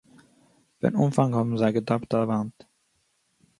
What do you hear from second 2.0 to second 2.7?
אַ וואַנט